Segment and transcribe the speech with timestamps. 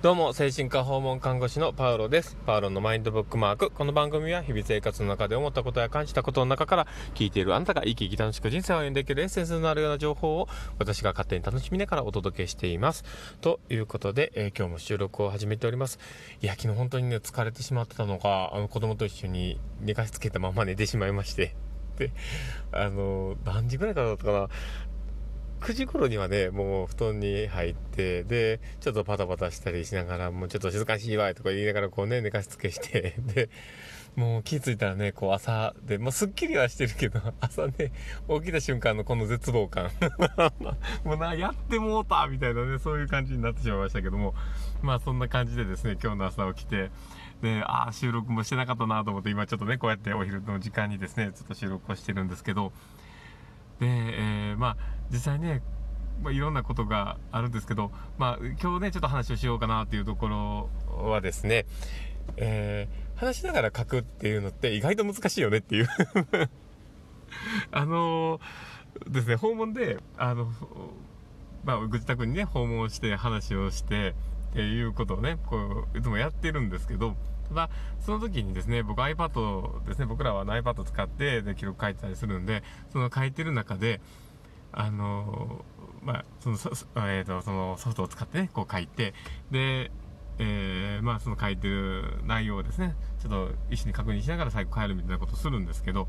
[0.00, 2.36] どうも、精神科訪問看護師のパウロです。
[2.46, 3.72] パウロのマインドブックマーク。
[3.72, 6.86] この番組は日々生活の中で思ったことや感じたことの中から
[7.16, 10.48] 聞いているあなたが生き生き楽しく人生を歩んでいけるエッセンスのあるような情報を
[10.78, 13.02] 私が勝手に楽しみながらお届けしています。
[13.40, 15.98] ということで、えー、今日も収録を始めております。
[16.40, 21.56] いや、昨日本当にね、疲れてしまってたのか、あの子供と一緒に寝かしつけたまま寝てしまいまして。
[21.98, 22.12] で、
[22.70, 24.48] あの、何時ぐらいからだったかな。
[25.60, 33.50] 9時頃にはね、もう布団に入って、で、ちょっとパタパタしたりしながら、もうちょっと静かしいわいとか言いながらこうね、寝かしつけして、 で、
[34.16, 37.92] もう気づいたらね、こう朝で、もうすっきりはしてるけど、 朝ね、
[38.28, 39.90] 起きた瞬間のこの絶望感。
[41.04, 44.34] もうな、やってもうたみたいなね、そういう感じになってしまいましたけども、
[44.82, 46.90] まあそんな感じでですね、今日の朝起きて、
[47.42, 52.72] で、ああ、収録もしてなかったなと思って、今ちょっとね、こうやってお昼の時間にですね、ちょっと収録をしてるんですけど、
[53.80, 54.27] で、えー、
[54.58, 54.76] まあ、
[55.10, 55.62] 実際ね、
[56.22, 60.70] まあ、いろんなことがあるんですけど、まあ、今日ね、ちょっと話をしようかなっていうところ
[61.10, 61.64] はですね、
[62.36, 65.88] えー、話しながら書くっていうのって意外と難しいよねっていう。
[67.70, 70.50] あのー、ですね、訪問で、あの、
[71.64, 74.14] まあ、ご自宅にね、訪問して話をして、
[74.50, 77.14] っていうことをね、こう、いつもやってるんですけど、
[77.48, 84.00] ただ、その時にですね、僕 iPad ですね、僕らは iPad 使ってで記録書いてたりするんで、その書いてる中で、
[84.72, 85.64] あの
[86.02, 86.56] まあ、その、
[87.08, 89.14] えーと、そのソフトを使ってね、こう書いて、
[89.50, 89.90] で、
[90.38, 96.08] えー、まあ、その書いてる内容をですね、ちょっと一緒に確認しながら最後帰るみたいなことをするんですけど、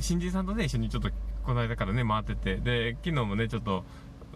[0.00, 1.10] 新人さんとね、一緒にちょっと
[1.44, 3.84] この間からね、回ってて、で、昨日もね、ちょっと、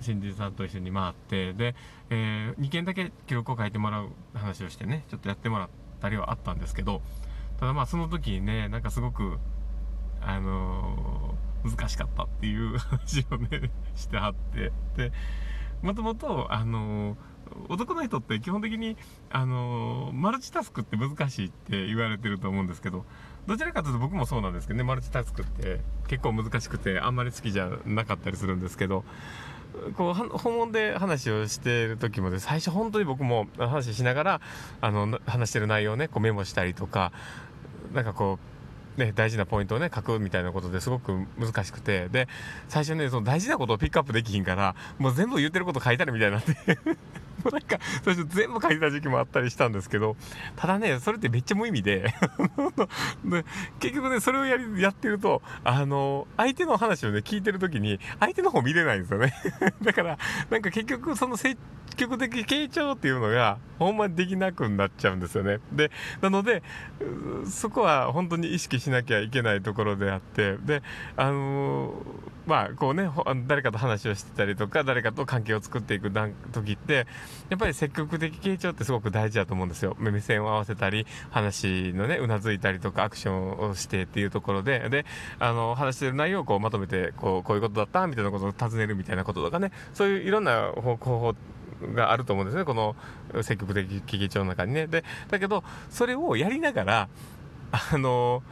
[0.00, 1.76] 新人さんと一緒に回って、で、
[2.10, 5.68] えー、2件だけ記録を書いてもらう話をしてね、ちょっとやってもらっ
[6.00, 7.00] たりはあったんですけど、
[7.60, 9.38] ただまあその時にね、なんかすごく、
[10.20, 11.23] あの、
[11.64, 15.12] 難しかったっていう 話をね、してはって、で、
[15.82, 17.16] もともと、あの、
[17.68, 18.96] 男の人って基本的に、
[19.30, 23.04] あの、マルチタスクって難しいって言われてると思うんですけど、
[23.46, 29.04] どちらかというと僕もそうなんですけどね、マルチタスクって結構難しくてあんまり好きじゃなかったりするんですけど、
[29.96, 34.40] こう訪問で話をしてる時もで最初本当に僕も話しながら
[34.80, 37.12] あの話してる内容をねこうメモしたりとか
[37.92, 38.53] なんかこう
[38.96, 42.28] ね、大事なポイントをね、書くみたいなことですごく難しくて、で、
[42.68, 46.54] 最初ね、その大事なことをピックアップできひんから、もう全部言ってること書いてあるみたいになって
[47.44, 50.16] もうなんか、最初全部書いた時期もあったりしたんですけど、
[50.56, 52.14] ただね、それってめっちゃ無意味で。
[53.24, 53.44] で、
[53.80, 59.34] 結局ね、それをやり、やってると、あの、相手の話をね、聞いてる時に、相手の方見れないんですよね。
[59.82, 60.18] だから、
[60.50, 61.58] なんか結局、その積
[61.96, 65.60] 極的傾聴っていうのが、ほんまにできなくなっちゃうんですよね。
[65.72, 65.90] で、
[66.20, 66.62] なので、
[67.46, 70.82] そこは本当に意識しなきゃいけないところであって、で、
[71.16, 73.08] あのーまあこうね
[73.46, 76.10] 誰かと話をしてたりとか誰かと関係を作っていく
[76.52, 77.06] 時って
[77.48, 85.06] やっぱり積極的傾聴ってすごく大事だと思うんですよ目線を合わせたり話のねうなずいたりとかアクションをしてっていうところでで
[85.38, 91.34] あの話してる内容をこうまとめてこうこういうことだったみたいなことを尋ねるみたいなこととかねそういういろんな方法
[91.94, 92.96] があると思うんですねこの
[93.42, 94.86] 積極的傾聴の中にね。
[94.86, 97.08] でだけどそれをやりながら
[97.92, 98.42] あの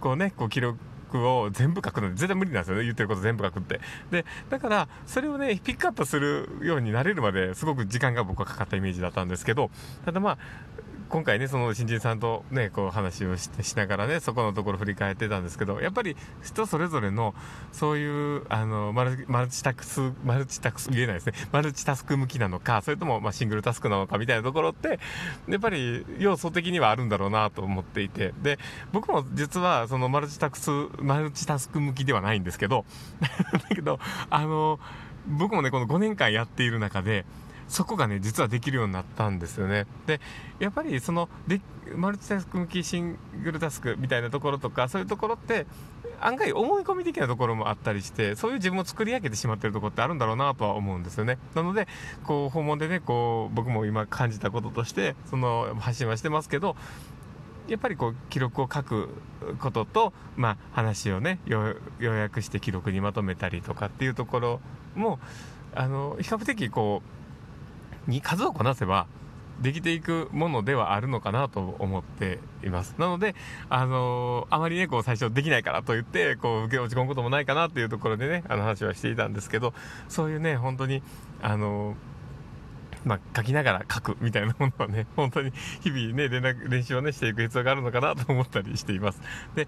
[0.00, 0.78] こうねこう記録
[1.14, 2.84] を全部書くので絶対無理なんですよね。
[2.84, 3.80] 言ってること全部書くって。
[4.10, 9.70] でだからそれをねピックアップするようになれるまですごく時間が僕はかかったイメージだったんですけど
[10.04, 10.38] ただまあ
[11.08, 17.34] 今回ね、その新人さんとね、こう話をししながらね、そこのところ振り返ってたんですけど、やっぱり人それぞれの、
[17.72, 25.00] そういう、あの、マルマルチタクス、マルチタクス、言えないですね、マルチタスク向きなのか、それとも、まあ、シングルタスクなのかみたいなところって、
[25.48, 28.58] やっぱり要素的にはあるんだろうなと思っていて、で、
[28.92, 32.84] 僕も実は、そのマルチタクス、マルチタスク向きではないんですけど、
[33.70, 33.98] だけど、
[34.28, 34.78] あの、
[35.26, 37.24] 僕もね、この5年間やっている中で、
[37.68, 39.86] そこがね、実はできるようになったんですよね。
[40.06, 40.20] で、
[40.58, 41.60] やっぱりその、で
[41.94, 45.66] マルチタスク向きシングルタスクみたいなところとか、そういうところって、
[46.20, 51.38] 案外思い込み的なところもあったりして、そういう自分を作り上げてしまってるところってあるんだろうなとは思うんですよね。
[51.54, 51.86] なので、
[52.24, 56.76] こう、訪問でね、こう、僕も今感じたこととして、その、発信はしてますけど、
[57.68, 59.10] やっぱりこう記録を書く
[59.60, 64.60] ことと、まあ、話をね要約して記録にまとめたりとかっていうところ
[64.94, 65.18] も
[65.74, 67.17] あの比較的こう
[68.08, 69.06] に数をこなせば
[69.60, 72.94] できていくものではあるのかなと思っています。
[72.98, 73.34] なので、
[73.68, 79.74] あのー、あまりね、こう最初できないからと言って、こう受け落ち込むこともないかなっていうところでね、あの話はしていたんですけど、
[80.08, 81.02] そういうね、本当に、
[81.42, 82.18] あのー
[83.04, 89.20] まあ、書きながら書くみたいなものはね、 本当に日々ね、連絡、練習をね、していく必要があるのかなと思ったりしています。
[89.54, 89.66] で、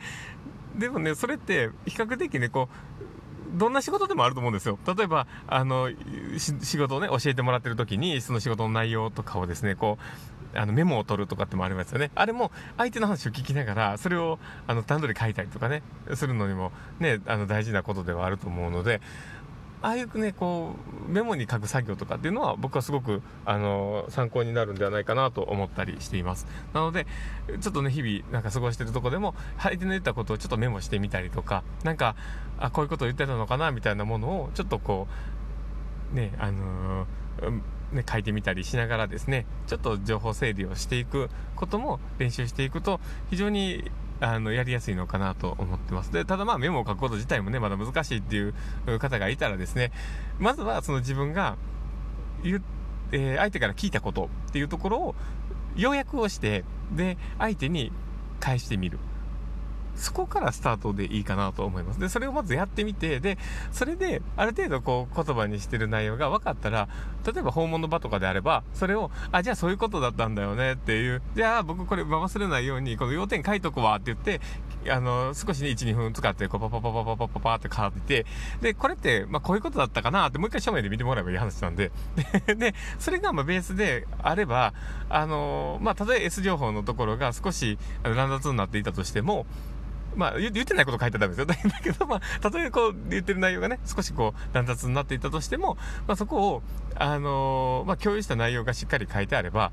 [0.76, 3.19] でもね、それって比較的ね、こう、
[3.52, 4.78] どんな仕事でもあると思うんですよ。
[4.86, 5.90] 例えば、あの、
[6.38, 10.04] 仕事をね、教えてもらってる時に、その仕事の内容とかをですね、こう、
[10.52, 12.10] あのメモを取るとかってもありますよね。
[12.14, 15.82] あれも相手の話を聞きながら、それをあの段取り書いたりとかね、
[16.14, 19.00] するのにもね、あの大事なことではあると思うので、
[19.82, 20.74] ああいうね、こ
[21.08, 26.46] う、メモに書く作業とかっていうのは僕はすごく、あの、参考になるんではないかなと思ったりしています。
[26.74, 27.06] なので、
[27.60, 32.14] ちょっとね、日々なんか過ごしてるとこでも、相手の言ったことをちょっとメモしてみたりとか、なんか、
[32.58, 35.08] あ、こういうことを言ってたのかな、みたいなものを、ちょっとこ
[36.12, 37.62] う、ね、あのー、
[37.92, 43.00] ね、書いてみたりしながらですね、ちょっと情報整理をしていくことも練習していくと、
[43.30, 46.12] 非常にあの、やりやすいのかなと思ってます。
[46.12, 48.54] で、ただまあメモを書くこと自体もね、まだ難しいっていう
[48.98, 49.92] 方がいたらですね、
[50.38, 51.56] まずはその自分が
[52.42, 52.62] 言う、
[53.12, 55.14] えー、相手から聞いたことっていうところを
[55.76, 57.92] 要約をして、で、相手に
[58.40, 58.98] 返してみる。
[60.00, 62.00] そこからスタートでいいかなと思います。
[62.00, 63.38] で、それをまずやってみて、で、
[63.70, 66.88] それで、ある程度こう、言葉にしてる内容が分かったら、
[67.26, 74.40] 例えば訪問の場とかであれば、それを、あ、じゃあそういうことだったんだよねっていう、じゃあ僕これ忘れないように、この要点書いとくわって言って、
[74.88, 78.24] あの、少しね、1、2分使って、こう、パパパパパパパパって書いて、
[78.62, 81.92] で、これって、まあ、こういうことだったかなって、もう一回正面で見てもらえばいい話なんで、
[82.56, 84.72] で、それが、まあ、ベースであれば、
[85.10, 89.44] あの、まあ、たとえ S 情報のところが少し乱雑になっていたとしても、
[90.16, 91.46] まあ、言ってないこと書いてたんですよ。
[91.46, 95.76] だけど、まあ、たとえこう言ってる内容がね、少しこう、乱雑になっていたとしても、
[96.06, 96.62] まあ、そこを、
[96.96, 99.72] あのー、まあ、共有した内容がしっかり書いてあれば、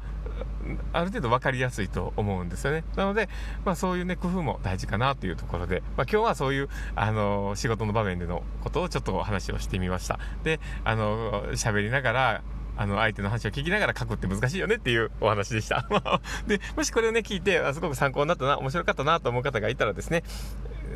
[0.93, 2.83] ある程度分かりやすいと思うんですよね。
[2.95, 3.29] なので、
[3.65, 10.19] まあ、そういうね、工夫も大事かなというところで、まあ、今日はそういう、あのー、仕事の場面でのことをちょっとお話をしてみました。
[10.43, 12.41] で、あのー、喋りながら、
[12.77, 15.87] あの、相手の話を聞きながら書くって難しいよねっていうお話でした。
[16.47, 20.23] で、もしこれをね、聞いて、すごく参考になったな、面白かったなと思う方がいたらですね、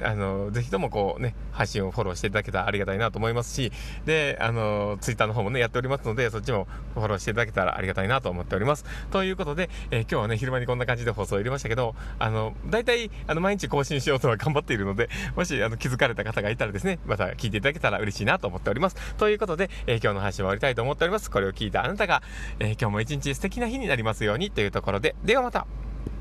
[0.03, 3.71] あの、ぜひともこうね、配信をフォローしていただけたらありがたいなと思いますし、
[4.05, 8.85] で、あの、ツイッターの方もね、やっておりますので、そっちもフォローしていただけたらありがたいなと思っております。
[9.11, 18.95] ということで、えー、今日はね、昼間にこんな感じで放送を入れましたけど、あの、大体、あの、毎日更新しようとは頑張っているので、もし、あの、気づかれた方がいたらですね、また聞いていただけたら嬉しいなと思っております。
[19.17, 21.29] ということで、えー、今日の配信を終わりたいと思っております。
[21.29, 22.21] これを聞いたあなたが、
[22.59, 25.67] えー、今日も一日素敵な日になりますようにというところで、ではまた